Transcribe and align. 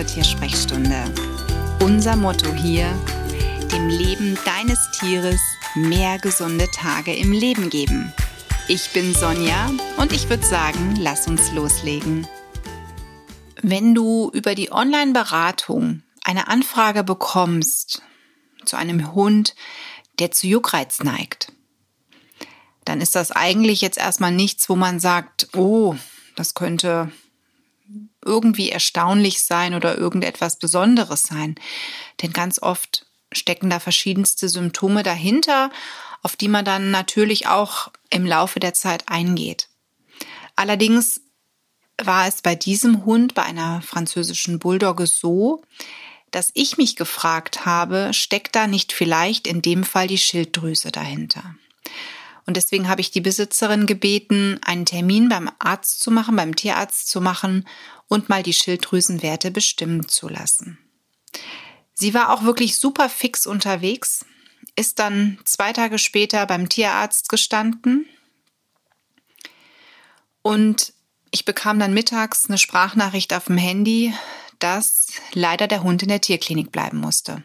zur 0.00 0.06
Tiersprechstunde. 0.06 1.12
Unser 1.80 2.16
Motto 2.16 2.50
hier, 2.54 2.86
dem 3.70 3.88
Leben 3.88 4.38
deines 4.46 4.78
Tieres 4.92 5.40
mehr 5.74 6.18
gesunde 6.18 6.66
Tage 6.70 7.14
im 7.14 7.32
Leben 7.32 7.68
geben. 7.68 8.10
Ich 8.66 8.88
bin 8.94 9.12
Sonja 9.12 9.70
und 9.98 10.14
ich 10.14 10.30
würde 10.30 10.46
sagen, 10.46 10.96
lass 10.98 11.28
uns 11.28 11.52
loslegen. 11.52 12.26
Wenn 13.60 13.94
du 13.94 14.30
über 14.32 14.54
die 14.54 14.72
Online-Beratung 14.72 16.02
eine 16.24 16.48
Anfrage 16.48 17.04
bekommst 17.04 18.00
zu 18.64 18.76
einem 18.78 19.12
Hund, 19.12 19.54
der 20.18 20.30
zu 20.30 20.46
Juckreiz 20.46 21.00
neigt, 21.00 21.52
dann 22.86 23.02
ist 23.02 23.14
das 23.14 23.32
eigentlich 23.32 23.82
jetzt 23.82 23.98
erstmal 23.98 24.32
nichts, 24.32 24.70
wo 24.70 24.76
man 24.76 24.98
sagt, 24.98 25.48
oh, 25.54 25.94
das 26.36 26.54
könnte 26.54 27.12
irgendwie 28.24 28.70
erstaunlich 28.70 29.42
sein 29.42 29.74
oder 29.74 29.96
irgendetwas 29.96 30.58
Besonderes 30.58 31.22
sein. 31.22 31.54
Denn 32.22 32.32
ganz 32.32 32.60
oft 32.60 33.06
stecken 33.32 33.70
da 33.70 33.80
verschiedenste 33.80 34.48
Symptome 34.48 35.02
dahinter, 35.02 35.70
auf 36.22 36.36
die 36.36 36.48
man 36.48 36.64
dann 36.64 36.90
natürlich 36.90 37.46
auch 37.46 37.90
im 38.10 38.26
Laufe 38.26 38.60
der 38.60 38.74
Zeit 38.74 39.08
eingeht. 39.08 39.68
Allerdings 40.56 41.22
war 42.02 42.26
es 42.26 42.42
bei 42.42 42.54
diesem 42.54 43.04
Hund, 43.04 43.34
bei 43.34 43.42
einer 43.42 43.82
französischen 43.82 44.58
Bulldogge 44.58 45.06
so, 45.06 45.62
dass 46.30 46.50
ich 46.54 46.76
mich 46.76 46.96
gefragt 46.96 47.66
habe, 47.66 48.10
steckt 48.12 48.54
da 48.54 48.66
nicht 48.66 48.92
vielleicht 48.92 49.46
in 49.46 49.62
dem 49.62 49.84
Fall 49.84 50.06
die 50.06 50.18
Schilddrüse 50.18 50.92
dahinter? 50.92 51.56
Und 52.46 52.56
deswegen 52.56 52.88
habe 52.88 53.00
ich 53.00 53.10
die 53.10 53.20
Besitzerin 53.20 53.86
gebeten, 53.86 54.58
einen 54.64 54.86
Termin 54.86 55.28
beim 55.28 55.50
Arzt 55.58 56.00
zu 56.00 56.10
machen, 56.10 56.36
beim 56.36 56.56
Tierarzt 56.56 57.08
zu 57.08 57.20
machen 57.20 57.66
und 58.08 58.28
mal 58.28 58.42
die 58.42 58.52
Schilddrüsenwerte 58.52 59.50
bestimmen 59.50 60.08
zu 60.08 60.28
lassen. 60.28 60.78
Sie 61.94 62.14
war 62.14 62.30
auch 62.32 62.44
wirklich 62.44 62.76
super 62.76 63.08
fix 63.08 63.46
unterwegs, 63.46 64.24
ist 64.74 64.98
dann 64.98 65.38
zwei 65.44 65.72
Tage 65.72 65.98
später 65.98 66.46
beim 66.46 66.68
Tierarzt 66.68 67.28
gestanden 67.28 68.06
und 70.42 70.92
ich 71.30 71.44
bekam 71.44 71.78
dann 71.78 71.94
mittags 71.94 72.46
eine 72.48 72.58
Sprachnachricht 72.58 73.32
auf 73.34 73.44
dem 73.44 73.58
Handy, 73.58 74.14
dass 74.58 75.08
leider 75.32 75.66
der 75.66 75.82
Hund 75.82 76.02
in 76.02 76.08
der 76.08 76.20
Tierklinik 76.20 76.72
bleiben 76.72 76.98
musste. 76.98 77.42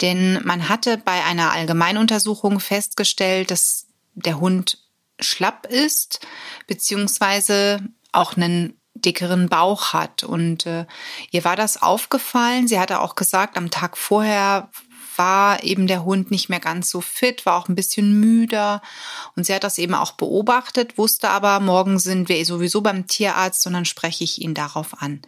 Denn 0.00 0.40
man 0.44 0.68
hatte 0.68 0.98
bei 0.98 1.24
einer 1.24 1.52
Allgemeinuntersuchung 1.52 2.60
festgestellt, 2.60 3.50
dass 3.50 3.86
der 4.24 4.40
Hund 4.40 4.78
schlapp 5.18 5.66
ist, 5.66 6.20
beziehungsweise 6.66 7.80
auch 8.12 8.36
einen 8.36 8.80
dickeren 8.94 9.48
Bauch 9.48 9.92
hat. 9.92 10.24
Und 10.24 10.66
äh, 10.66 10.86
ihr 11.30 11.44
war 11.44 11.56
das 11.56 11.80
aufgefallen. 11.80 12.68
Sie 12.68 12.78
hatte 12.78 13.00
auch 13.00 13.14
gesagt, 13.14 13.56
am 13.56 13.70
Tag 13.70 13.96
vorher 13.96 14.70
war 15.16 15.62
eben 15.62 15.86
der 15.86 16.04
Hund 16.04 16.30
nicht 16.30 16.48
mehr 16.48 16.60
ganz 16.60 16.88
so 16.88 17.00
fit, 17.00 17.44
war 17.44 17.56
auch 17.56 17.68
ein 17.68 17.74
bisschen 17.74 18.18
müder. 18.20 18.80
Und 19.36 19.44
sie 19.44 19.54
hat 19.54 19.64
das 19.64 19.78
eben 19.78 19.94
auch 19.94 20.12
beobachtet, 20.12 20.96
wusste 20.96 21.28
aber, 21.28 21.60
morgen 21.60 21.98
sind 21.98 22.28
wir 22.28 22.42
sowieso 22.44 22.80
beim 22.80 23.06
Tierarzt 23.06 23.66
und 23.66 23.74
dann 23.74 23.84
spreche 23.84 24.24
ich 24.24 24.40
ihn 24.40 24.54
darauf 24.54 25.02
an. 25.02 25.20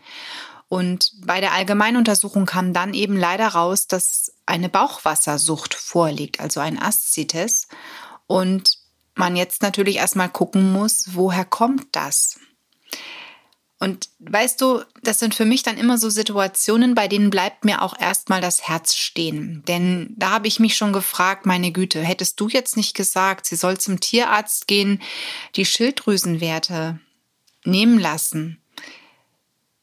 Und 0.68 1.12
bei 1.26 1.42
der 1.42 1.52
Allgemeinuntersuchung 1.52 2.46
kam 2.46 2.72
dann 2.72 2.94
eben 2.94 3.18
leider 3.18 3.48
raus, 3.48 3.86
dass 3.86 4.32
eine 4.46 4.70
Bauchwassersucht 4.70 5.74
vorliegt, 5.74 6.40
also 6.40 6.60
ein 6.60 6.80
Aszites. 6.80 7.68
Und 8.26 8.78
man 9.14 9.36
jetzt 9.36 9.62
natürlich 9.62 9.96
erstmal 9.96 10.28
gucken 10.28 10.72
muss, 10.72 11.10
woher 11.12 11.44
kommt 11.44 11.88
das? 11.92 12.38
Und 13.82 14.10
weißt 14.20 14.60
du, 14.60 14.84
das 15.02 15.18
sind 15.18 15.34
für 15.34 15.44
mich 15.44 15.64
dann 15.64 15.76
immer 15.76 15.98
so 15.98 16.08
Situationen, 16.08 16.94
bei 16.94 17.08
denen 17.08 17.30
bleibt 17.30 17.64
mir 17.64 17.82
auch 17.82 17.98
erstmal 17.98 18.40
das 18.40 18.68
Herz 18.68 18.94
stehen. 18.94 19.64
Denn 19.66 20.14
da 20.16 20.30
habe 20.30 20.46
ich 20.46 20.60
mich 20.60 20.76
schon 20.76 20.92
gefragt, 20.92 21.46
meine 21.46 21.72
Güte, 21.72 22.00
hättest 22.00 22.38
du 22.38 22.48
jetzt 22.48 22.76
nicht 22.76 22.94
gesagt, 22.94 23.44
sie 23.44 23.56
soll 23.56 23.78
zum 23.78 23.98
Tierarzt 23.98 24.68
gehen, 24.68 25.02
die 25.56 25.64
Schilddrüsenwerte 25.64 27.00
nehmen 27.64 27.98
lassen, 27.98 28.62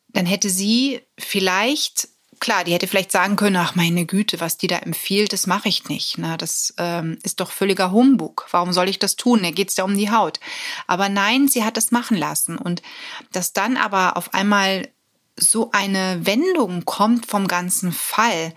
dann 0.07 0.25
hätte 0.25 0.49
sie 0.49 1.01
vielleicht 1.17 2.07
klar, 2.39 2.63
die 2.63 2.73
hätte 2.73 2.87
vielleicht 2.87 3.11
sagen 3.11 3.35
können, 3.35 3.55
ach 3.57 3.75
meine 3.75 4.05
Güte, 4.05 4.39
was 4.39 4.57
die 4.57 4.67
da 4.67 4.77
empfiehlt, 4.77 5.33
das 5.33 5.47
mache 5.47 5.69
ich 5.69 5.89
nicht. 5.89 6.17
Na, 6.17 6.37
das 6.37 6.73
ähm, 6.77 7.17
ist 7.23 7.39
doch 7.39 7.51
völliger 7.51 7.91
Humbug. 7.91 8.47
Warum 8.51 8.73
soll 8.73 8.89
ich 8.89 8.99
das 8.99 9.15
tun? 9.15 9.43
Da 9.43 9.51
geht's 9.51 9.77
ja 9.77 9.83
um 9.83 9.97
die 9.97 10.11
Haut. 10.11 10.39
Aber 10.87 11.09
nein, 11.09 11.47
sie 11.47 11.63
hat 11.63 11.77
das 11.77 11.91
machen 11.91 12.17
lassen. 12.17 12.57
Und 12.57 12.81
dass 13.31 13.53
dann 13.53 13.77
aber 13.77 14.17
auf 14.17 14.33
einmal 14.33 14.87
so 15.37 15.71
eine 15.71 16.25
Wendung 16.25 16.85
kommt 16.85 17.25
vom 17.25 17.47
ganzen 17.47 17.91
Fall, 17.91 18.53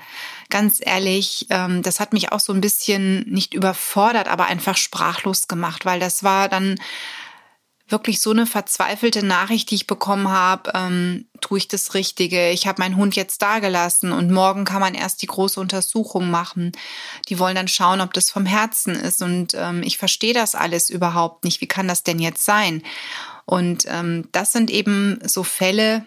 ganz 0.50 0.80
ehrlich, 0.80 1.46
ähm, 1.50 1.82
das 1.82 2.00
hat 2.00 2.12
mich 2.12 2.32
auch 2.32 2.40
so 2.40 2.52
ein 2.52 2.60
bisschen 2.60 3.20
nicht 3.30 3.54
überfordert, 3.54 4.28
aber 4.28 4.46
einfach 4.46 4.76
sprachlos 4.76 5.48
gemacht, 5.48 5.84
weil 5.84 6.00
das 6.00 6.22
war 6.22 6.48
dann 6.48 6.78
wirklich 7.92 8.20
so 8.20 8.30
eine 8.30 8.46
verzweifelte 8.46 9.24
Nachricht, 9.24 9.70
die 9.70 9.76
ich 9.76 9.86
bekommen 9.86 10.28
habe, 10.30 10.72
ähm, 10.74 11.26
tue 11.40 11.58
ich 11.58 11.68
das 11.68 11.94
Richtige? 11.94 12.50
Ich 12.50 12.66
habe 12.66 12.82
meinen 12.82 12.96
Hund 12.96 13.14
jetzt 13.14 13.42
dagelassen 13.42 14.10
und 14.10 14.30
morgen 14.30 14.64
kann 14.64 14.80
man 14.80 14.94
erst 14.94 15.22
die 15.22 15.26
große 15.26 15.60
Untersuchung 15.60 16.30
machen. 16.30 16.72
Die 17.28 17.38
wollen 17.38 17.54
dann 17.54 17.68
schauen, 17.68 18.00
ob 18.00 18.12
das 18.14 18.30
vom 18.30 18.46
Herzen 18.46 18.94
ist 18.96 19.22
und 19.22 19.54
ähm, 19.54 19.82
ich 19.84 19.98
verstehe 19.98 20.34
das 20.34 20.54
alles 20.54 20.90
überhaupt 20.90 21.44
nicht. 21.44 21.60
Wie 21.60 21.68
kann 21.68 21.86
das 21.86 22.02
denn 22.02 22.18
jetzt 22.18 22.44
sein? 22.44 22.82
Und 23.44 23.84
ähm, 23.88 24.28
das 24.32 24.52
sind 24.52 24.70
eben 24.70 25.18
so 25.24 25.42
Fälle, 25.42 26.06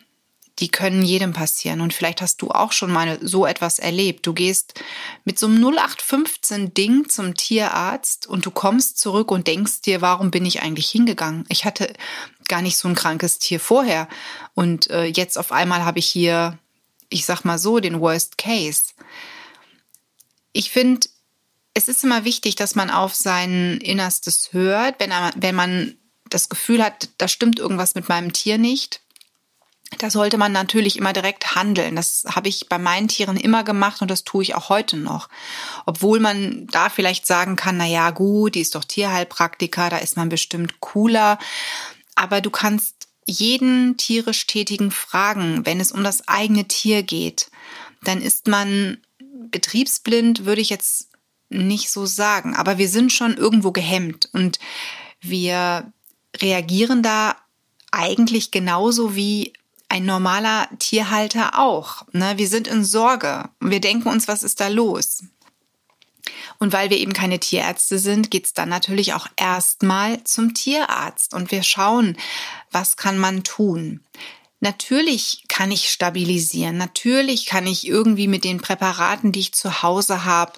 die 0.59 0.69
können 0.69 1.01
jedem 1.01 1.33
passieren. 1.33 1.81
Und 1.81 1.93
vielleicht 1.93 2.21
hast 2.21 2.41
du 2.41 2.49
auch 2.49 2.71
schon 2.71 2.91
mal 2.91 3.19
so 3.21 3.45
etwas 3.45 3.77
erlebt. 3.77 4.25
Du 4.25 4.33
gehst 4.33 4.79
mit 5.25 5.37
so 5.37 5.47
einem 5.47 5.63
0815-Ding 5.65 7.09
zum 7.09 7.35
Tierarzt 7.35 8.25
und 8.27 8.45
du 8.45 8.51
kommst 8.51 8.97
zurück 8.97 9.31
und 9.31 9.47
denkst 9.47 9.81
dir, 9.81 10.01
warum 10.01 10.31
bin 10.31 10.45
ich 10.45 10.61
eigentlich 10.61 10.89
hingegangen? 10.89 11.45
Ich 11.49 11.65
hatte 11.65 11.93
gar 12.47 12.61
nicht 12.61 12.77
so 12.77 12.87
ein 12.87 12.95
krankes 12.95 13.37
Tier 13.37 13.59
vorher. 13.59 14.07
Und 14.53 14.89
äh, 14.89 15.05
jetzt 15.05 15.37
auf 15.37 15.51
einmal 15.51 15.83
habe 15.83 15.99
ich 15.99 16.07
hier, 16.07 16.57
ich 17.09 17.25
sag 17.25 17.43
mal 17.43 17.57
so, 17.57 17.79
den 17.79 17.99
Worst 17.99 18.37
Case. 18.37 18.93
Ich 20.53 20.71
finde, 20.71 21.07
es 21.73 21.89
ist 21.89 22.05
immer 22.05 22.23
wichtig, 22.23 22.55
dass 22.55 22.75
man 22.75 22.89
auf 22.89 23.13
sein 23.13 23.81
Innerstes 23.81 24.53
hört, 24.53 25.01
wenn, 25.01 25.11
wenn 25.35 25.55
man 25.55 25.97
das 26.29 26.47
Gefühl 26.47 26.81
hat, 26.81 27.09
da 27.17 27.27
stimmt 27.27 27.59
irgendwas 27.59 27.93
mit 27.93 28.07
meinem 28.07 28.31
Tier 28.31 28.57
nicht 28.57 29.01
da 29.97 30.09
sollte 30.09 30.37
man 30.37 30.51
natürlich 30.51 30.97
immer 30.97 31.13
direkt 31.13 31.55
handeln. 31.55 31.95
Das 31.95 32.23
habe 32.27 32.49
ich 32.49 32.67
bei 32.69 32.77
meinen 32.77 33.07
Tieren 33.07 33.37
immer 33.37 33.63
gemacht 33.63 34.01
und 34.01 34.11
das 34.11 34.23
tue 34.23 34.43
ich 34.43 34.55
auch 34.55 34.69
heute 34.69 34.97
noch. 34.97 35.29
Obwohl 35.85 36.19
man 36.19 36.67
da 36.67 36.89
vielleicht 36.89 37.25
sagen 37.25 37.55
kann, 37.55 37.77
na 37.77 37.85
ja, 37.85 38.11
gut, 38.11 38.55
die 38.55 38.61
ist 38.61 38.75
doch 38.75 38.83
Tierheilpraktiker, 38.83 39.89
da 39.89 39.97
ist 39.97 40.17
man 40.17 40.29
bestimmt 40.29 40.79
cooler. 40.79 41.37
Aber 42.15 42.41
du 42.41 42.49
kannst 42.49 43.07
jeden 43.25 43.97
tierisch 43.97 44.45
Tätigen 44.47 44.91
fragen, 44.91 45.65
wenn 45.65 45.79
es 45.79 45.91
um 45.91 46.03
das 46.03 46.27
eigene 46.27 46.67
Tier 46.67 47.03
geht. 47.03 47.49
Dann 48.03 48.21
ist 48.21 48.47
man 48.47 48.97
betriebsblind, 49.49 50.45
würde 50.45 50.61
ich 50.61 50.69
jetzt 50.69 51.09
nicht 51.49 51.89
so 51.89 52.05
sagen. 52.05 52.55
Aber 52.55 52.77
wir 52.77 52.89
sind 52.89 53.11
schon 53.11 53.35
irgendwo 53.37 53.71
gehemmt 53.71 54.29
und 54.33 54.59
wir 55.21 55.91
reagieren 56.41 57.01
da 57.01 57.35
eigentlich 57.91 58.51
genauso 58.51 59.15
wie 59.15 59.53
ein 59.89 60.05
normaler 60.05 60.67
Tierhalter 60.79 61.59
auch. 61.59 62.03
Ne? 62.11 62.37
Wir 62.37 62.47
sind 62.47 62.67
in 62.67 62.83
Sorge. 62.83 63.49
Wir 63.59 63.81
denken 63.81 64.09
uns, 64.09 64.27
was 64.27 64.43
ist 64.43 64.59
da 64.59 64.67
los? 64.67 65.23
Und 66.57 66.73
weil 66.73 66.89
wir 66.89 66.97
eben 66.97 67.13
keine 67.13 67.39
Tierärzte 67.39 67.99
sind, 67.99 68.31
geht's 68.31 68.53
dann 68.53 68.69
natürlich 68.69 69.13
auch 69.13 69.27
erstmal 69.35 70.23
zum 70.23 70.53
Tierarzt 70.53 71.33
und 71.33 71.51
wir 71.51 71.63
schauen, 71.63 72.17
was 72.71 72.97
kann 72.97 73.17
man 73.17 73.43
tun. 73.43 74.01
Natürlich 74.65 75.43
kann 75.47 75.69
ich 75.69 75.91
stabilisieren. 75.91 76.75
Natürlich 76.75 77.45
kann 77.45 77.67
ich 77.67 77.85
irgendwie 77.85 78.27
mit 78.27 78.43
den 78.43 78.59
Präparaten, 78.59 79.31
die 79.31 79.41
ich 79.41 79.53
zu 79.53 79.83
Hause 79.83 80.25
habe, 80.25 80.53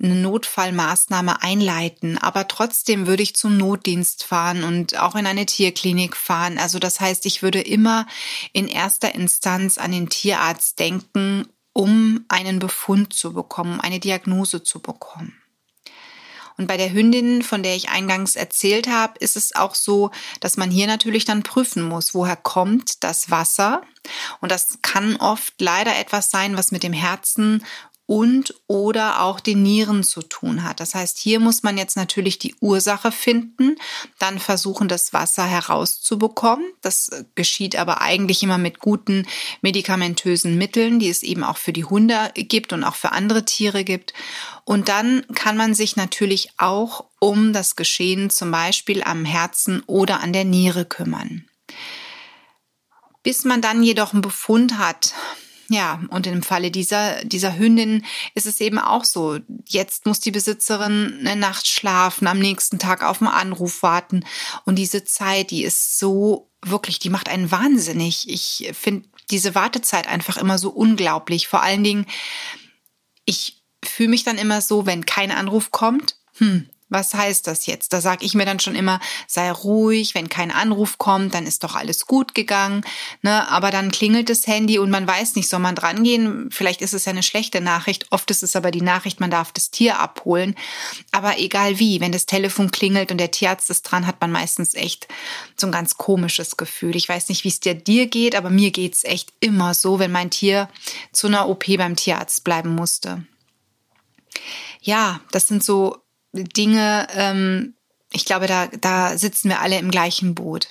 eine 0.00 0.14
Notfallmaßnahme 0.14 1.42
einleiten. 1.42 2.16
Aber 2.16 2.46
trotzdem 2.46 3.08
würde 3.08 3.24
ich 3.24 3.34
zum 3.34 3.56
Notdienst 3.56 4.22
fahren 4.22 4.62
und 4.62 5.00
auch 5.00 5.16
in 5.16 5.26
eine 5.26 5.46
Tierklinik 5.46 6.16
fahren. 6.16 6.58
Also 6.58 6.78
das 6.78 7.00
heißt, 7.00 7.26
ich 7.26 7.42
würde 7.42 7.60
immer 7.60 8.06
in 8.52 8.68
erster 8.68 9.16
Instanz 9.16 9.78
an 9.78 9.90
den 9.90 10.08
Tierarzt 10.08 10.78
denken, 10.78 11.48
um 11.72 12.24
einen 12.28 12.60
Befund 12.60 13.12
zu 13.12 13.32
bekommen, 13.32 13.80
eine 13.80 13.98
Diagnose 13.98 14.62
zu 14.62 14.78
bekommen. 14.78 15.39
Und 16.60 16.66
bei 16.66 16.76
der 16.76 16.92
Hündin, 16.92 17.40
von 17.40 17.62
der 17.62 17.74
ich 17.74 17.88
eingangs 17.88 18.36
erzählt 18.36 18.86
habe, 18.86 19.18
ist 19.18 19.34
es 19.34 19.56
auch 19.56 19.74
so, 19.74 20.10
dass 20.40 20.58
man 20.58 20.70
hier 20.70 20.86
natürlich 20.86 21.24
dann 21.24 21.42
prüfen 21.42 21.82
muss, 21.82 22.12
woher 22.12 22.36
kommt 22.36 23.02
das 23.02 23.30
Wasser. 23.30 23.80
Und 24.42 24.52
das 24.52 24.76
kann 24.82 25.16
oft 25.16 25.54
leider 25.58 25.98
etwas 25.98 26.30
sein, 26.30 26.58
was 26.58 26.70
mit 26.70 26.82
dem 26.82 26.92
Herzen 26.92 27.64
und 28.10 28.56
oder 28.66 29.22
auch 29.22 29.38
den 29.38 29.62
Nieren 29.62 30.02
zu 30.02 30.22
tun 30.22 30.64
hat. 30.64 30.80
Das 30.80 30.96
heißt, 30.96 31.16
hier 31.16 31.38
muss 31.38 31.62
man 31.62 31.78
jetzt 31.78 31.96
natürlich 31.96 32.40
die 32.40 32.56
Ursache 32.60 33.12
finden, 33.12 33.76
dann 34.18 34.40
versuchen, 34.40 34.88
das 34.88 35.12
Wasser 35.12 35.44
herauszubekommen. 35.44 36.64
Das 36.80 37.10
geschieht 37.36 37.76
aber 37.76 38.00
eigentlich 38.00 38.42
immer 38.42 38.58
mit 38.58 38.80
guten 38.80 39.28
medikamentösen 39.62 40.58
Mitteln, 40.58 40.98
die 40.98 41.08
es 41.08 41.22
eben 41.22 41.44
auch 41.44 41.56
für 41.56 41.72
die 41.72 41.84
Hunde 41.84 42.32
gibt 42.34 42.72
und 42.72 42.82
auch 42.82 42.96
für 42.96 43.12
andere 43.12 43.44
Tiere 43.44 43.84
gibt. 43.84 44.12
Und 44.64 44.88
dann 44.88 45.24
kann 45.36 45.56
man 45.56 45.72
sich 45.72 45.94
natürlich 45.94 46.48
auch 46.58 47.04
um 47.20 47.52
das 47.52 47.76
Geschehen 47.76 48.28
zum 48.28 48.50
Beispiel 48.50 49.04
am 49.04 49.24
Herzen 49.24 49.84
oder 49.86 50.18
an 50.18 50.32
der 50.32 50.44
Niere 50.44 50.84
kümmern. 50.84 51.48
Bis 53.22 53.44
man 53.44 53.62
dann 53.62 53.84
jedoch 53.84 54.14
einen 54.14 54.22
Befund 54.22 54.78
hat, 54.78 55.14
ja, 55.72 56.00
und 56.08 56.26
im 56.26 56.42
Falle 56.42 56.72
dieser, 56.72 57.24
dieser 57.24 57.56
Hündin 57.56 58.04
ist 58.34 58.46
es 58.46 58.60
eben 58.60 58.80
auch 58.80 59.04
so. 59.04 59.38
Jetzt 59.68 60.04
muss 60.04 60.18
die 60.18 60.32
Besitzerin 60.32 61.18
eine 61.20 61.36
Nacht 61.36 61.68
schlafen, 61.68 62.26
am 62.26 62.40
nächsten 62.40 62.80
Tag 62.80 63.04
auf 63.04 63.22
einen 63.22 63.30
Anruf 63.30 63.84
warten. 63.84 64.24
Und 64.64 64.74
diese 64.76 65.04
Zeit, 65.04 65.52
die 65.52 65.62
ist 65.62 66.00
so 66.00 66.50
wirklich, 66.60 66.98
die 66.98 67.08
macht 67.08 67.28
einen 67.28 67.52
wahnsinnig. 67.52 68.28
Ich 68.28 68.68
finde 68.72 69.08
diese 69.30 69.54
Wartezeit 69.54 70.08
einfach 70.08 70.38
immer 70.38 70.58
so 70.58 70.70
unglaublich. 70.70 71.46
Vor 71.46 71.62
allen 71.62 71.84
Dingen, 71.84 72.06
ich 73.24 73.62
fühle 73.84 74.08
mich 74.08 74.24
dann 74.24 74.38
immer 74.38 74.62
so, 74.62 74.86
wenn 74.86 75.06
kein 75.06 75.30
Anruf 75.30 75.70
kommt, 75.70 76.16
hm, 76.38 76.68
was 76.90 77.14
heißt 77.14 77.46
das 77.46 77.66
jetzt? 77.66 77.92
Da 77.92 78.00
sage 78.00 78.24
ich 78.24 78.34
mir 78.34 78.44
dann 78.44 78.60
schon 78.60 78.74
immer, 78.74 79.00
sei 79.26 79.50
ruhig, 79.50 80.14
wenn 80.14 80.28
kein 80.28 80.50
Anruf 80.50 80.98
kommt, 80.98 81.34
dann 81.34 81.46
ist 81.46 81.64
doch 81.64 81.76
alles 81.76 82.06
gut 82.06 82.34
gegangen. 82.34 82.82
Ne? 83.22 83.48
Aber 83.48 83.70
dann 83.70 83.90
klingelt 83.90 84.28
das 84.28 84.46
Handy 84.46 84.78
und 84.78 84.90
man 84.90 85.06
weiß 85.06 85.36
nicht, 85.36 85.48
soll 85.48 85.60
man 85.60 85.76
drangehen? 85.76 86.50
Vielleicht 86.50 86.82
ist 86.82 86.92
es 86.92 87.04
ja 87.04 87.10
eine 87.10 87.22
schlechte 87.22 87.60
Nachricht. 87.60 88.06
Oft 88.10 88.30
ist 88.30 88.42
es 88.42 88.56
aber 88.56 88.70
die 88.70 88.82
Nachricht, 88.82 89.20
man 89.20 89.30
darf 89.30 89.52
das 89.52 89.70
Tier 89.70 89.98
abholen. 89.98 90.56
Aber 91.12 91.38
egal 91.38 91.78
wie, 91.78 92.00
wenn 92.00 92.12
das 92.12 92.26
Telefon 92.26 92.70
klingelt 92.70 93.12
und 93.12 93.18
der 93.18 93.30
Tierarzt 93.30 93.70
ist 93.70 93.82
dran, 93.82 94.06
hat 94.06 94.20
man 94.20 94.32
meistens 94.32 94.74
echt 94.74 95.08
so 95.56 95.66
ein 95.66 95.72
ganz 95.72 95.96
komisches 95.96 96.56
Gefühl. 96.56 96.96
Ich 96.96 97.08
weiß 97.08 97.28
nicht, 97.28 97.44
wie 97.44 97.48
es 97.48 97.60
dir 97.60 97.74
dir 97.74 98.06
geht, 98.06 98.34
aber 98.34 98.50
mir 98.50 98.72
geht's 98.72 99.04
echt 99.04 99.32
immer 99.40 99.74
so, 99.74 99.98
wenn 99.98 100.12
mein 100.12 100.30
Tier 100.30 100.68
zu 101.12 101.28
einer 101.28 101.48
OP 101.48 101.64
beim 101.76 101.96
Tierarzt 101.96 102.42
bleiben 102.42 102.74
musste. 102.74 103.24
Ja, 104.82 105.20
das 105.30 105.46
sind 105.46 105.62
so 105.62 105.98
Dinge, 106.32 107.06
ähm, 107.14 107.74
ich 108.12 108.24
glaube, 108.24 108.46
da, 108.46 108.66
da 108.66 109.16
sitzen 109.16 109.48
wir 109.48 109.60
alle 109.60 109.78
im 109.78 109.90
gleichen 109.90 110.34
Boot. 110.34 110.68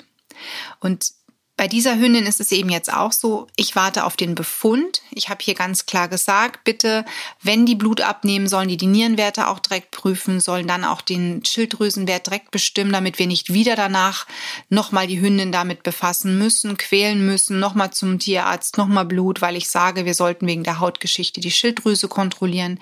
Und 0.79 1.13
bei 1.59 1.67
dieser 1.67 1.99
Hündin 1.99 2.25
ist 2.25 2.39
es 2.39 2.53
eben 2.53 2.69
jetzt 2.69 2.89
auch 2.89 3.11
so, 3.11 3.47
ich 3.57 3.75
warte 3.75 4.05
auf 4.05 4.15
den 4.15 4.33
Befund. 4.33 5.01
Ich 5.11 5.27
habe 5.27 5.43
hier 5.43 5.55
ganz 5.55 5.85
klar 5.85 6.07
gesagt, 6.07 6.63
bitte, 6.63 7.03
wenn 7.41 7.65
die 7.65 7.75
Blut 7.75 7.99
abnehmen, 7.99 8.47
sollen 8.47 8.69
die 8.69 8.77
die 8.77 8.87
Nierenwerte 8.87 9.45
auch 9.49 9.59
direkt 9.59 9.91
prüfen, 9.91 10.39
sollen 10.39 10.69
dann 10.69 10.85
auch 10.85 11.01
den 11.01 11.43
Schilddrüsenwert 11.43 12.27
direkt 12.27 12.51
bestimmen, 12.51 12.93
damit 12.93 13.19
wir 13.19 13.27
nicht 13.27 13.51
wieder 13.51 13.75
danach 13.75 14.25
nochmal 14.69 15.07
die 15.07 15.19
Hündin 15.19 15.51
damit 15.51 15.83
befassen 15.83 16.37
müssen, 16.37 16.77
quälen 16.77 17.25
müssen, 17.25 17.59
nochmal 17.59 17.91
zum 17.91 18.19
Tierarzt, 18.19 18.77
nochmal 18.77 19.03
Blut, 19.03 19.41
weil 19.41 19.57
ich 19.57 19.69
sage, 19.69 20.05
wir 20.05 20.13
sollten 20.13 20.47
wegen 20.47 20.63
der 20.63 20.79
Hautgeschichte 20.79 21.41
die 21.41 21.51
Schilddrüse 21.51 22.07
kontrollieren. 22.07 22.79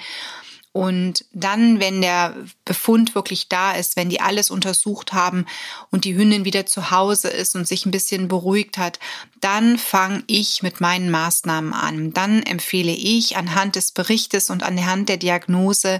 Und 0.78 1.26
dann, 1.34 1.80
wenn 1.80 2.02
der 2.02 2.36
Befund 2.64 3.16
wirklich 3.16 3.50
da 3.50 3.72
ist, 3.72 3.96
wenn 3.96 4.10
die 4.10 4.22
alles 4.22 4.52
untersucht 4.52 5.12
haben 5.12 5.48
und 5.90 6.06
die 6.06 6.16
Hündin 6.16 6.46
wieder 6.46 6.68
zu 6.68 6.92
Hause 6.92 7.30
ist 7.30 7.56
und 7.56 7.68
sich 7.68 7.88
ein 7.88 7.92
bisschen 7.92 8.28
beruhigt 8.28 8.78
hat, 8.78 9.00
dann 9.42 9.80
fange 9.80 10.24
ich 10.28 10.62
mit 10.62 10.80
meinen 10.80 11.10
Maßnahmen 11.10 11.74
an. 11.74 12.14
Dann 12.14 12.44
empfehle 12.44 12.92
ich 12.92 13.38
anhand 13.38 13.76
des 13.76 13.92
Berichtes 13.92 14.52
und 14.52 14.62
anhand 14.62 15.10
der 15.10 15.18
Diagnose, 15.18 16.00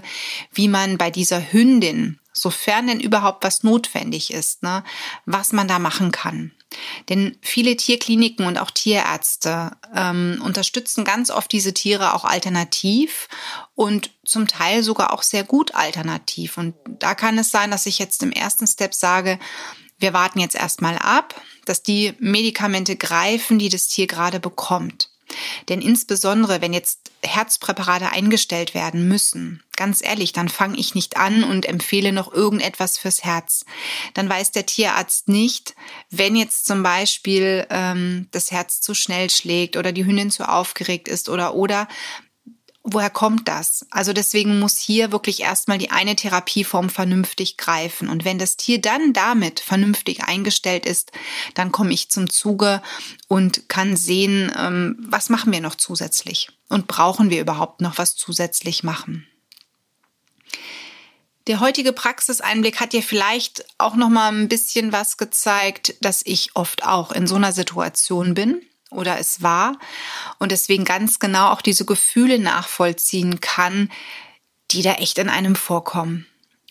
wie 0.52 0.68
man 0.68 0.96
bei 0.96 1.10
dieser 1.10 1.52
Hündin, 1.52 2.20
sofern 2.32 2.86
denn 2.86 3.00
überhaupt 3.00 3.42
was 3.42 3.64
notwendig 3.64 4.32
ist, 4.32 4.62
ne, 4.62 4.84
was 5.26 5.52
man 5.52 5.66
da 5.66 5.80
machen 5.80 6.12
kann. 6.12 6.52
Denn 7.08 7.38
viele 7.40 7.76
Tierkliniken 7.76 8.46
und 8.46 8.58
auch 8.58 8.70
Tierärzte 8.70 9.72
ähm, 9.94 10.42
unterstützen 10.44 11.04
ganz 11.04 11.30
oft 11.30 11.50
diese 11.50 11.72
Tiere 11.72 12.14
auch 12.14 12.24
alternativ 12.24 13.28
und 13.74 14.10
zum 14.24 14.46
Teil 14.46 14.82
sogar 14.82 15.12
auch 15.12 15.22
sehr 15.22 15.44
gut 15.44 15.74
alternativ. 15.74 16.58
Und 16.58 16.74
da 16.86 17.14
kann 17.14 17.38
es 17.38 17.50
sein, 17.50 17.70
dass 17.70 17.86
ich 17.86 17.98
jetzt 17.98 18.22
im 18.22 18.32
ersten 18.32 18.66
Step 18.66 18.94
sage, 18.94 19.38
wir 19.98 20.12
warten 20.12 20.40
jetzt 20.40 20.54
erstmal 20.54 20.98
ab, 20.98 21.40
dass 21.64 21.82
die 21.82 22.14
Medikamente 22.18 22.96
greifen, 22.96 23.58
die 23.58 23.68
das 23.68 23.88
Tier 23.88 24.06
gerade 24.06 24.40
bekommt. 24.40 25.10
Denn 25.68 25.80
insbesondere, 25.80 26.60
wenn 26.60 26.72
jetzt 26.72 27.10
Herzpräparate 27.22 28.10
eingestellt 28.10 28.74
werden 28.74 29.08
müssen, 29.08 29.62
ganz 29.76 30.02
ehrlich, 30.02 30.32
dann 30.32 30.48
fange 30.48 30.78
ich 30.78 30.94
nicht 30.94 31.16
an 31.16 31.44
und 31.44 31.66
empfehle 31.66 32.12
noch 32.12 32.32
irgendetwas 32.32 32.98
fürs 32.98 33.24
Herz. 33.24 33.64
Dann 34.14 34.28
weiß 34.28 34.52
der 34.52 34.66
Tierarzt 34.66 35.28
nicht, 35.28 35.74
wenn 36.10 36.36
jetzt 36.36 36.66
zum 36.66 36.82
Beispiel 36.82 37.66
ähm, 37.70 38.28
das 38.30 38.50
Herz 38.50 38.80
zu 38.80 38.94
schnell 38.94 39.30
schlägt 39.30 39.76
oder 39.76 39.92
die 39.92 40.04
Hündin 40.04 40.30
zu 40.30 40.48
aufgeregt 40.48 41.08
ist 41.08 41.28
oder 41.28 41.54
oder 41.54 41.88
woher 42.92 43.10
kommt 43.10 43.48
das? 43.48 43.86
Also 43.90 44.12
deswegen 44.12 44.58
muss 44.58 44.78
hier 44.78 45.12
wirklich 45.12 45.40
erstmal 45.40 45.78
die 45.78 45.90
eine 45.90 46.16
Therapieform 46.16 46.90
vernünftig 46.90 47.56
greifen. 47.56 48.08
Und 48.08 48.24
wenn 48.24 48.38
das 48.38 48.56
Tier 48.56 48.80
dann 48.80 49.12
damit 49.12 49.60
vernünftig 49.60 50.24
eingestellt 50.24 50.86
ist, 50.86 51.12
dann 51.54 51.72
komme 51.72 51.92
ich 51.92 52.10
zum 52.10 52.30
Zuge 52.30 52.82
und 53.28 53.68
kann 53.68 53.96
sehen, 53.96 54.52
ähm, 54.56 54.96
was 55.08 55.28
machen 55.28 55.52
wir 55.52 55.60
noch 55.60 55.74
zusätzlich 55.74 56.48
und 56.68 56.86
brauchen 56.86 57.30
wir 57.30 57.40
überhaupt 57.40 57.80
noch 57.80 57.98
was 57.98 58.16
zusätzlich 58.16 58.82
machen. 58.82 59.26
Der 61.46 61.60
heutige 61.60 61.94
Praxiseinblick 61.94 62.78
hat 62.78 62.92
dir 62.92 63.02
vielleicht 63.02 63.64
auch 63.78 63.96
noch 63.96 64.10
mal 64.10 64.30
ein 64.30 64.48
bisschen 64.48 64.92
was 64.92 65.16
gezeigt, 65.16 65.94
dass 66.02 66.20
ich 66.24 66.50
oft 66.54 66.84
auch 66.84 67.10
in 67.10 67.26
so 67.26 67.36
einer 67.36 67.52
Situation 67.52 68.34
bin 68.34 68.60
oder 68.90 69.18
es 69.18 69.42
war 69.42 69.78
und 70.38 70.52
deswegen 70.52 70.84
ganz 70.84 71.18
genau 71.18 71.50
auch 71.50 71.62
diese 71.62 71.84
Gefühle 71.84 72.38
nachvollziehen 72.38 73.40
kann, 73.40 73.90
die 74.70 74.82
da 74.82 74.94
echt 74.94 75.18
in 75.18 75.28
einem 75.28 75.56
vorkommen. 75.56 76.26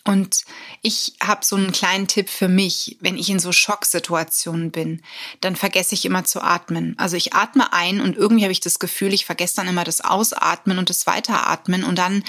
Und 0.08 0.46
ich 0.81 1.16
habe 1.22 1.44
so 1.44 1.58
einen 1.58 1.74
kleinen 1.74 2.08
Tipp 2.08 2.30
für 2.30 2.48
mich, 2.48 2.98
wenn 3.02 3.18
ich 3.18 3.30
in 3.30 3.40
so 3.40 3.52
Schocksituationen 3.52 4.72
bin, 4.72 5.02
dann 5.42 5.58
vergesse 5.58 5.96
ich 5.96 6.06
immer 6.06 6.24
zu 6.24 6.42
atmen. 6.42 6.96
Also 6.98 7.18
ich 7.18 7.34
atme 7.34 7.74
ein 7.74 8.00
und 8.00 8.16
irgendwie 8.16 8.44
habe 8.44 8.54
ich 8.54 8.62
das 8.62 8.80
Gefühl, 8.80 9.14
ich 9.14 9.25
vergesse 9.25 9.58
dann 9.58 9.68
immer 9.68 9.84
das 9.84 10.00
Ausatmen 10.00 10.80
und 10.80 10.90
das 10.90 11.08
Weiteratmen 11.08 11.84
und 11.84 11.98
dann 11.98 12.24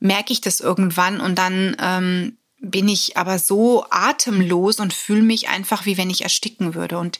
merke 0.00 0.32
ich 0.32 0.40
das 0.40 0.60
irgendwann 0.60 1.20
und 1.20 1.34
dann 1.34 1.76
ähm, 1.78 2.38
bin 2.60 2.88
ich 2.88 3.16
aber 3.16 3.38
so 3.38 3.84
atemlos 3.88 4.80
und 4.80 4.92
fühle 4.92 5.22
mich 5.22 5.48
einfach, 5.48 5.86
wie 5.86 5.96
wenn 5.96 6.10
ich 6.10 6.22
ersticken 6.22 6.74
würde. 6.74 6.98
Und 6.98 7.18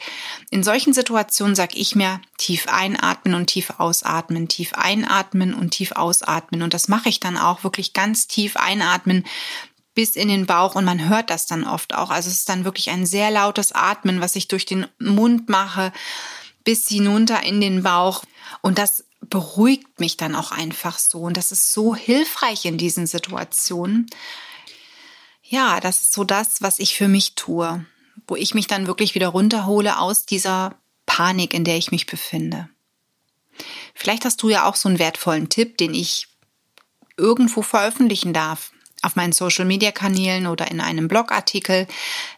in 0.51 0.65
solchen 0.65 0.93
Situationen 0.93 1.55
sage 1.55 1.77
ich 1.77 1.95
mir, 1.95 2.21
tief 2.39 2.67
einatmen 2.67 3.35
und 3.35 3.47
tief 3.47 3.75
ausatmen, 3.79 4.49
tief 4.49 4.73
einatmen 4.75 5.55
und 5.55 5.71
tief 5.71 5.93
ausatmen. 5.93 6.63
Und 6.63 6.75
das 6.75 6.89
mache 6.89 7.09
ich 7.09 7.21
dann 7.21 7.37
auch 7.37 7.63
wirklich 7.63 7.93
ganz 7.93 8.27
tief 8.27 8.57
einatmen 8.57 9.25
bis 9.95 10.17
in 10.17 10.29
den 10.29 10.47
Bauch 10.47 10.75
und 10.75 10.85
man 10.85 11.09
hört 11.09 11.31
das 11.31 11.47
dann 11.47 11.65
oft 11.65 11.95
auch. 11.95 12.11
Also 12.11 12.29
es 12.29 12.39
ist 12.39 12.49
dann 12.49 12.65
wirklich 12.65 12.91
ein 12.91 13.07
sehr 13.07 13.31
lautes 13.31 13.73
Atmen, 13.73 14.21
was 14.21 14.37
ich 14.37 14.47
durch 14.47 14.65
den 14.65 14.87
Mund 14.99 15.49
mache, 15.49 15.93
bis 16.65 16.89
hinunter 16.89 17.43
in 17.43 17.61
den 17.61 17.83
Bauch. 17.83 18.23
Und 18.61 18.79
das 18.79 19.05
beruhigt 19.21 19.99
mich 20.01 20.17
dann 20.17 20.35
auch 20.35 20.53
einfach 20.53 20.99
so. 20.99 21.21
Und 21.21 21.37
das 21.37 21.53
ist 21.53 21.73
so 21.73 21.95
hilfreich 21.95 22.65
in 22.65 22.79
diesen 22.79 23.07
Situationen 23.07 24.09
ja, 25.49 25.81
das 25.81 26.03
ist 26.03 26.13
so 26.13 26.25
das, 26.25 26.61
was 26.61 26.79
ich 26.79 26.95
für 26.97 27.09
mich 27.09 27.35
tue, 27.35 27.85
wo 28.27 28.37
ich 28.37 28.55
mich 28.55 28.67
dann 28.67 28.87
wirklich 28.87 29.15
wieder 29.15 29.29
runterhole 29.29 29.99
aus 29.99 30.27
dieser 30.27 30.75
Panik, 31.07 31.55
in 31.55 31.65
der 31.65 31.79
ich 31.79 31.91
mich 31.91 32.07
befinde. 32.07 32.69
Vielleicht 33.95 34.25
hast 34.25 34.43
du 34.43 34.51
ja 34.51 34.67
auch 34.67 34.77
so 34.77 34.89
einen 34.89 34.99
wertvollen 34.99 35.49
Tipp, 35.49 35.79
den 35.79 35.95
ich 35.95 36.29
irgendwo 37.17 37.63
veröffentlichen 37.63 38.33
darf, 38.33 38.73
auf 39.03 39.17
meinen 39.17 39.33
Social-Media-Kanälen 39.33 40.47
oder 40.47 40.71
in 40.71 40.81
einem 40.81 41.09
Blogartikel, 41.09 41.87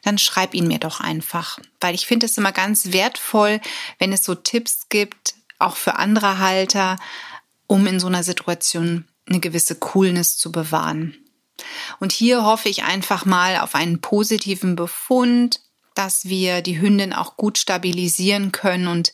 dann 0.03 0.19
schreib 0.19 0.55
ihn 0.55 0.69
mir 0.69 0.79
doch 0.79 1.01
einfach, 1.01 1.59
weil 1.81 1.95
ich 1.95 2.07
finde 2.07 2.27
es 2.27 2.39
immer 2.39 2.53
ganz 2.53 2.93
wertvoll, 2.93 3.61
wenn 3.99 4.13
es 4.13 4.25
so 4.25 4.35
Tipps 4.35 4.89
gibt, 4.89 5.35
auch 5.59 5.77
für 5.77 5.97
andere 5.97 6.39
Halter, 6.39 6.97
um 7.67 7.87
in 7.87 7.99
so 7.99 8.07
einer 8.07 8.23
Situation 8.23 9.07
eine 9.27 9.41
gewisse 9.41 9.75
Coolness 9.75 10.37
zu 10.37 10.53
bewahren. 10.53 11.17
Und 11.99 12.13
hier 12.13 12.45
hoffe 12.45 12.69
ich 12.69 12.85
einfach 12.85 13.25
mal 13.25 13.59
auf 13.59 13.75
einen 13.75 14.01
positiven 14.01 14.77
Befund, 14.77 15.61
dass 15.95 16.27
wir 16.27 16.63
die 16.63 16.81
Hündin 16.81 17.13
auch 17.13 17.37
gut 17.37 17.59
stabilisieren 17.59 18.53
können. 18.53 18.89
Und 18.89 19.13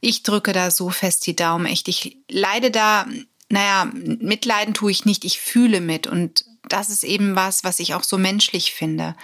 ich 0.00 0.22
drücke 0.22 0.52
da 0.52 0.70
so 0.70 0.90
fest 0.90 1.26
die 1.26 1.36
Daumen. 1.36 1.66
Echt, 1.66 1.88
ich 1.88 2.16
leide 2.28 2.70
da, 2.70 3.06
naja, 3.48 3.90
mitleiden 3.92 4.74
tue 4.74 4.90
ich 4.90 5.04
nicht, 5.04 5.24
ich 5.24 5.38
fühle 5.38 5.80
mit. 5.80 6.06
Und 6.06 6.44
das 6.68 6.90
ist 6.90 7.04
eben 7.04 7.34
was, 7.34 7.64
was 7.64 7.80
ich 7.80 7.94
auch 7.94 8.04
so 8.04 8.18
menschlich 8.18 8.72
finde. 8.72 9.16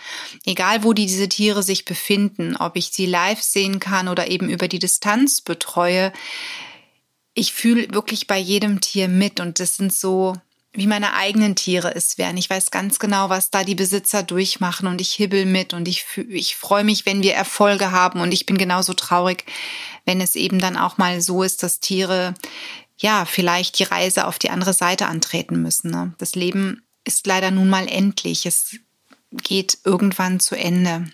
Egal, 0.44 0.84
wo 0.84 0.92
diese 0.92 1.28
Tiere 1.28 1.62
sich 1.62 1.84
befinden, 1.84 2.56
ob 2.56 2.76
ich 2.76 2.86
sie 2.88 3.06
live 3.06 3.42
sehen 3.42 3.80
kann 3.80 4.08
oder 4.08 4.28
eben 4.28 4.48
über 4.48 4.68
die 4.68 4.78
Distanz 4.78 5.40
betreue, 5.40 6.12
ich 7.34 7.52
fühle 7.52 7.92
wirklich 7.92 8.26
bei 8.26 8.38
jedem 8.38 8.80
Tier 8.80 9.08
mit 9.08 9.40
und 9.40 9.58
das 9.60 9.76
sind 9.76 9.92
so 9.92 10.34
wie 10.74 10.88
meine 10.88 11.14
eigenen 11.14 11.54
Tiere 11.54 11.94
es 11.94 12.18
wären. 12.18 12.36
Ich 12.36 12.50
weiß 12.50 12.72
ganz 12.72 12.98
genau, 12.98 13.28
was 13.30 13.50
da 13.50 13.62
die 13.62 13.76
Besitzer 13.76 14.24
durchmachen 14.24 14.88
und 14.88 15.00
ich 15.00 15.12
hibbel 15.12 15.46
mit 15.46 15.72
und 15.72 15.86
ich, 15.86 16.04
ich 16.28 16.56
freue 16.56 16.82
mich, 16.82 17.06
wenn 17.06 17.22
wir 17.22 17.34
Erfolge 17.34 17.92
haben 17.92 18.20
und 18.20 18.32
ich 18.32 18.44
bin 18.44 18.58
genauso 18.58 18.92
traurig, 18.92 19.44
wenn 20.04 20.20
es 20.20 20.34
eben 20.34 20.58
dann 20.58 20.76
auch 20.76 20.98
mal 20.98 21.20
so 21.20 21.44
ist, 21.44 21.62
dass 21.62 21.78
Tiere 21.78 22.34
ja 22.98 23.24
vielleicht 23.24 23.78
die 23.78 23.84
Reise 23.84 24.26
auf 24.26 24.38
die 24.38 24.50
andere 24.50 24.72
Seite 24.72 25.06
antreten 25.06 25.62
müssen. 25.62 25.90
Ne? 25.90 26.12
Das 26.18 26.34
Leben 26.34 26.82
ist 27.04 27.26
leider 27.26 27.52
nun 27.52 27.68
mal 27.68 27.88
endlich. 27.88 28.44
Es 28.44 28.76
geht 29.30 29.78
irgendwann 29.84 30.40
zu 30.40 30.56
Ende. 30.56 31.06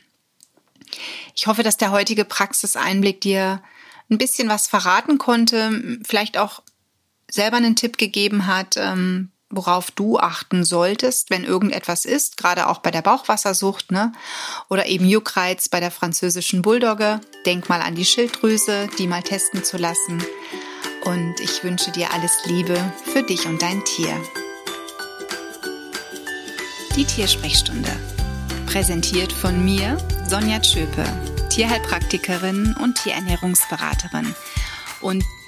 Ich 1.37 1.47
hoffe, 1.47 1.63
dass 1.63 1.77
der 1.77 1.91
heutige 1.91 2.25
Praxiseinblick 2.25 3.21
dir 3.21 3.63
ein 4.11 4.19
bisschen 4.19 4.49
was 4.49 4.69
verraten 4.69 5.19
konnte, 5.19 6.01
vielleicht 6.05 6.39
auch 6.39 6.63
selber 7.31 7.59
einen 7.59 7.77
Tipp 7.77 7.97
gegeben 7.97 8.47
hat, 8.47 8.77
ähm, 8.77 9.31
worauf 9.51 9.91
du 9.91 10.19
achten 10.19 10.65
solltest, 10.65 11.31
wenn 11.31 11.45
irgendetwas 11.45 12.05
ist, 12.05 12.37
gerade 12.37 12.69
auch 12.69 12.79
bei 12.79 12.91
der 12.91 13.03
Bauchwassersucht, 13.03 13.91
ne? 13.91 14.13
Oder 14.69 14.87
eben 14.87 15.07
Juckreiz 15.07 15.69
bei 15.69 15.81
der 15.81 15.91
französischen 15.91 16.63
Bulldogge. 16.63 17.21
Denk 17.45 17.69
mal 17.69 17.83
an 17.83 17.97
die 17.97 18.05
Schilddrüse, 18.05 18.89
die 18.99 19.09
mal 19.09 19.23
testen 19.23 19.65
zu 19.65 19.77
lassen. 19.77 20.23
Und 21.05 21.41
ich 21.41 21.65
wünsche 21.65 21.91
dir 21.91 22.13
alles 22.13 22.33
Liebe 22.47 22.77
für 23.13 23.23
dich 23.23 23.47
und 23.47 23.61
dein 23.61 23.85
Tier. 23.85 24.15
Die 26.95 27.05
Tiersprechstunde. 27.05 27.91
Präsentiert 28.67 29.33
von 29.33 29.65
mir, 29.65 29.99
Sonja 30.29 30.61
Tschöpe, 30.61 31.05
Tierheilpraktikerin 31.49 32.77
und 32.81 32.97
Tierernährungsberaterin. 33.03 34.35
Und 35.01 35.25